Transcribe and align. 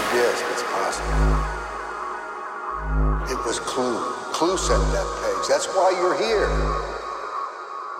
ideas 0.00 0.40
if 0.40 0.48
it's 0.52 0.66
possible. 0.72 1.60
It 3.28 3.38
was 3.44 3.60
Clue. 3.60 4.00
Clue 4.32 4.56
set 4.56 4.80
that 4.96 5.08
page. 5.20 5.44
That's 5.48 5.66
why 5.76 5.92
you're 6.00 6.16
here. 6.16 6.48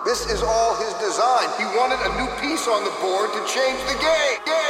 This 0.03 0.25
is 0.33 0.41
all 0.41 0.73
his 0.81 0.93
design. 0.97 1.45
He 1.61 1.65
wanted 1.77 2.01
a 2.01 2.11
new 2.17 2.29
piece 2.41 2.67
on 2.67 2.83
the 2.83 2.93
board 3.01 3.29
to 3.33 3.41
change 3.45 3.77
the 3.85 3.97
game, 4.01 4.60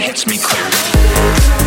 hits 0.00 0.26
me 0.26 0.38
clear. 0.38 1.59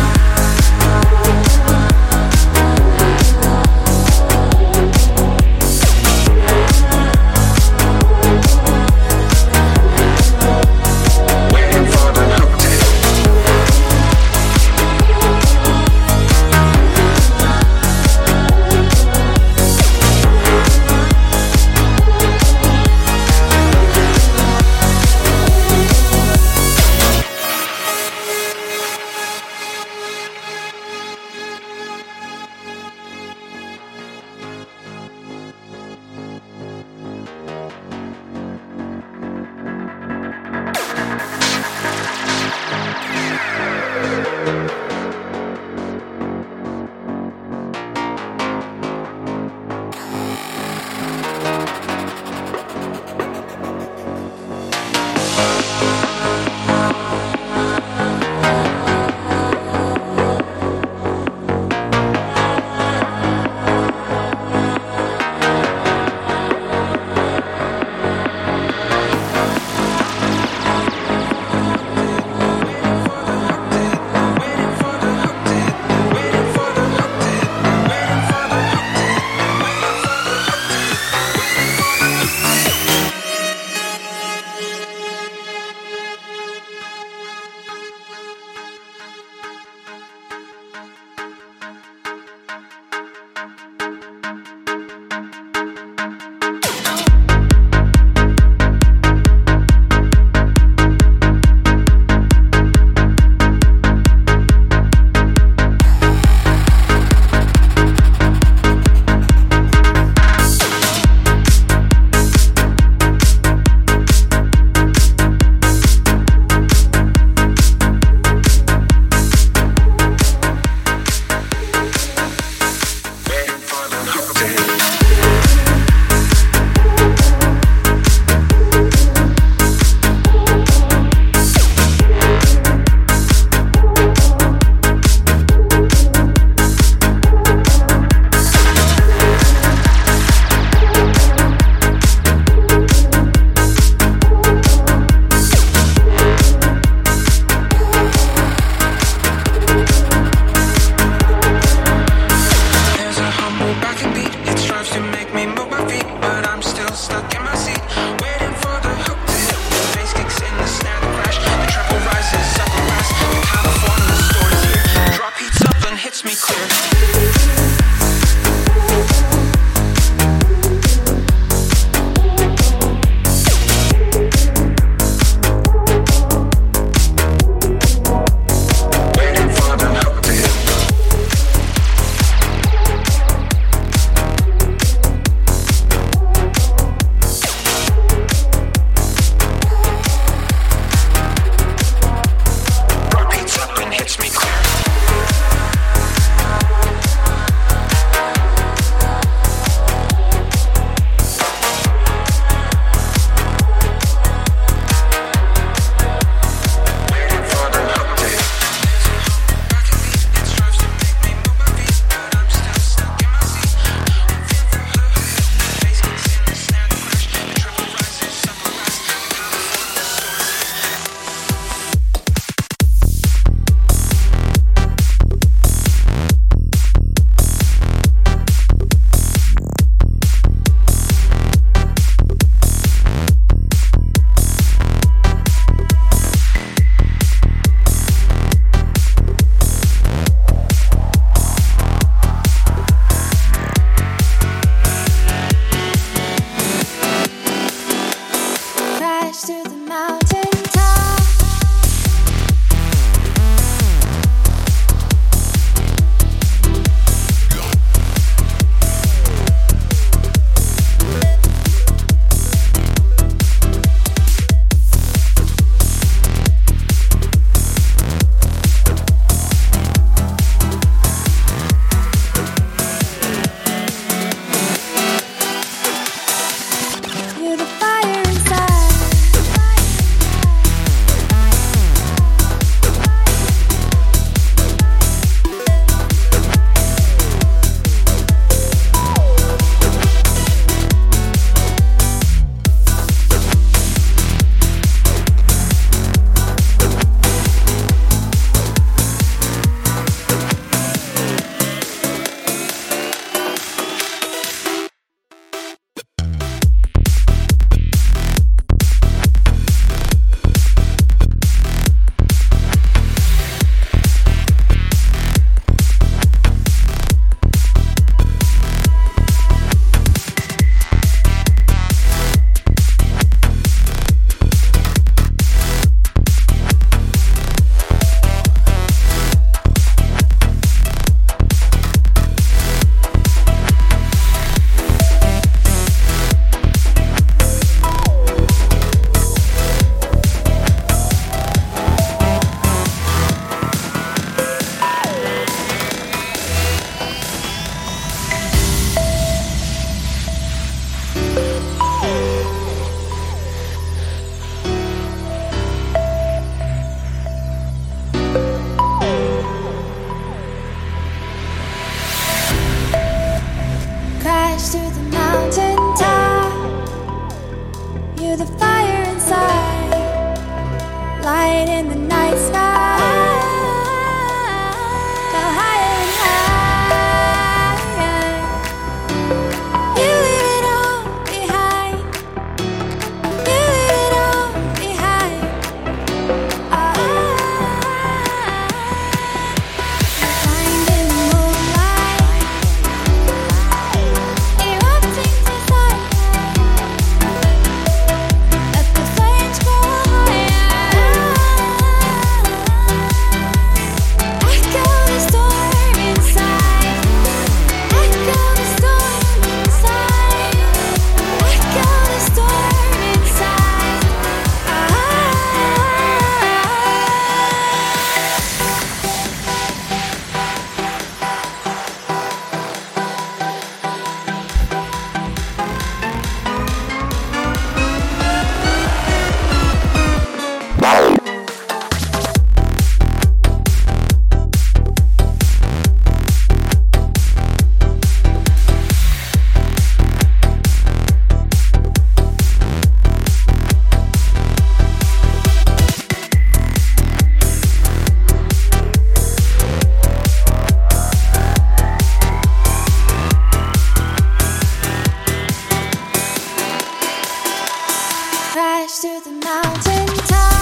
crash 458.84 458.98
to 458.98 459.20
the 459.24 459.30
mountain 459.30 460.06
top. 460.28 460.53